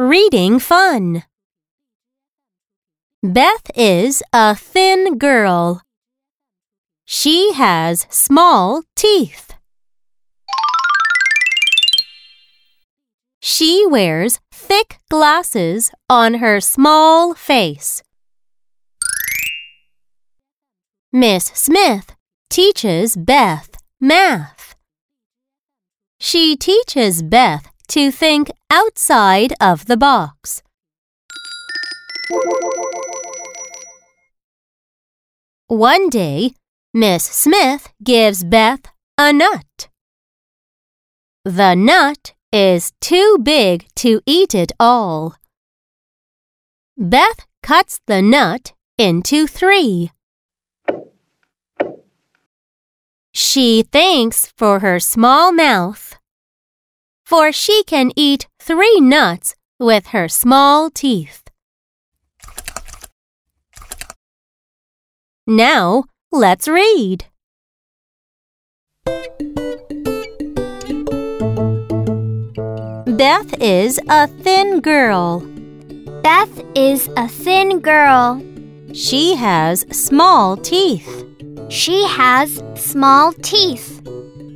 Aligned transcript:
Reading 0.00 0.60
fun. 0.60 1.24
Beth 3.20 3.68
is 3.74 4.22
a 4.32 4.54
thin 4.54 5.18
girl. 5.18 5.82
She 7.04 7.52
has 7.54 8.06
small 8.08 8.84
teeth. 8.94 9.54
She 13.40 13.84
wears 13.88 14.38
thick 14.52 15.00
glasses 15.10 15.90
on 16.08 16.34
her 16.34 16.60
small 16.60 17.34
face. 17.34 18.04
Miss 21.12 21.46
Smith 21.46 22.14
teaches 22.48 23.16
Beth 23.16 23.70
math. 24.00 24.76
She 26.20 26.54
teaches 26.56 27.20
Beth 27.20 27.72
to 27.88 28.10
think 28.10 28.50
outside 28.70 29.52
of 29.60 29.86
the 29.86 29.96
box. 29.96 30.62
One 35.66 36.08
day, 36.08 36.52
Miss 36.94 37.24
Smith 37.24 37.92
gives 38.02 38.44
Beth 38.44 38.80
a 39.18 39.32
nut. 39.32 39.88
The 41.44 41.74
nut 41.74 42.34
is 42.52 42.92
too 43.00 43.38
big 43.42 43.86
to 43.96 44.20
eat 44.26 44.54
it 44.54 44.72
all. 44.80 45.36
Beth 46.96 47.46
cuts 47.62 48.00
the 48.06 48.22
nut 48.22 48.72
into 48.96 49.46
three. 49.46 50.10
She 53.32 53.82
thanks 53.82 54.52
for 54.56 54.80
her 54.80 54.98
small 54.98 55.52
mouth, 55.52 56.07
for 57.28 57.52
she 57.52 57.84
can 57.84 58.10
eat 58.16 58.48
three 58.58 59.00
nuts 59.00 59.54
with 59.78 60.08
her 60.08 60.28
small 60.28 60.88
teeth. 60.88 61.42
Now, 65.46 66.04
let's 66.32 66.66
read. 66.66 67.26
Beth 73.04 73.52
is 73.60 74.00
a 74.08 74.26
thin 74.26 74.80
girl. 74.80 75.40
Beth 76.22 76.62
is 76.74 77.10
a 77.18 77.28
thin 77.28 77.80
girl. 77.80 78.42
She 78.94 79.34
has 79.34 79.84
small 79.92 80.56
teeth. 80.56 81.26
She 81.68 82.06
has 82.06 82.62
small 82.74 83.34
teeth. 83.34 84.00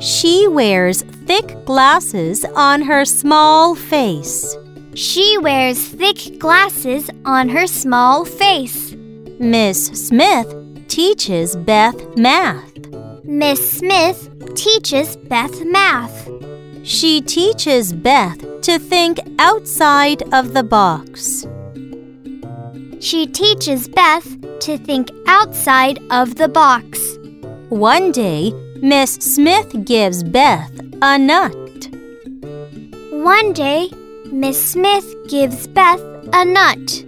She 0.00 0.48
wears 0.48 1.04
thick 1.34 1.64
glasses 1.64 2.44
on 2.54 2.80
her 2.80 3.04
small 3.04 3.74
face. 3.74 4.56
She 4.94 5.36
wears 5.38 5.84
thick 5.84 6.38
glasses 6.38 7.10
on 7.24 7.48
her 7.48 7.66
small 7.66 8.24
face. 8.24 8.94
Miss 9.40 9.86
Smith 9.86 10.54
teaches 10.86 11.56
Beth 11.56 12.16
math. 12.16 12.72
Miss 13.24 13.58
Smith 13.78 14.30
teaches 14.54 15.16
Beth 15.16 15.64
math. 15.64 16.30
She 16.84 17.20
teaches 17.20 17.92
Beth 17.92 18.38
to 18.60 18.78
think 18.78 19.18
outside 19.40 20.22
of 20.32 20.54
the 20.54 20.62
box. 20.62 21.48
She 23.00 23.26
teaches 23.26 23.88
Beth 23.88 24.28
to 24.60 24.78
think 24.78 25.10
outside 25.26 25.98
of 26.12 26.36
the 26.36 26.48
box. 26.48 27.18
One 27.70 28.12
day, 28.12 28.52
Miss 28.84 29.14
Smith 29.14 29.86
gives 29.86 30.22
Beth 30.22 30.70
a 31.00 31.16
nut. 31.16 31.56
One 33.12 33.54
day, 33.54 33.88
Miss 34.26 34.62
Smith 34.62 35.06
gives 35.26 35.66
Beth 35.66 36.02
a 36.34 36.44
nut. 36.44 37.02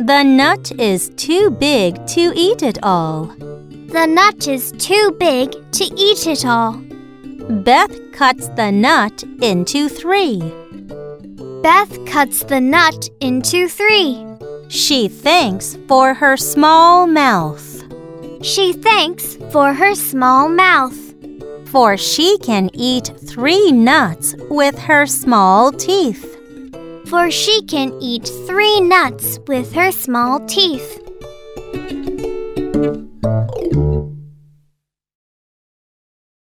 The 0.00 0.24
nut 0.24 0.72
is 0.80 1.10
too 1.10 1.50
big 1.50 2.04
to 2.08 2.32
eat 2.34 2.64
it 2.64 2.82
all. 2.82 3.26
The 3.26 4.06
nut 4.06 4.48
is 4.48 4.72
too 4.72 5.16
big 5.20 5.52
to 5.70 5.84
eat 5.84 6.26
it 6.26 6.44
all. 6.44 6.82
Beth 7.62 7.96
cuts 8.10 8.48
the 8.48 8.72
nut 8.72 9.22
into 9.40 9.88
three. 9.88 10.40
Beth 11.62 12.04
cuts 12.06 12.42
the 12.42 12.60
nut 12.60 13.08
into 13.20 13.68
three. 13.68 14.26
She 14.66 15.06
thanks 15.06 15.78
for 15.86 16.14
her 16.14 16.36
small 16.36 17.06
mouth, 17.06 17.71
She 18.42 18.72
thanks 18.72 19.36
for 19.52 19.72
her 19.72 19.94
small 19.94 20.48
mouth, 20.48 20.98
for 21.66 21.96
she 21.96 22.38
can 22.38 22.70
eat 22.74 23.12
three 23.28 23.70
nuts 23.70 24.34
with 24.50 24.76
her 24.80 25.06
small 25.06 25.70
teeth. 25.70 26.28
for 27.06 27.30
she 27.30 27.62
can 27.62 27.92
eat 28.00 28.26
three 28.46 28.80
nuts 28.80 29.38
with 29.46 29.74
her 29.74 29.92
small 29.92 30.40
teeth. 30.46 30.98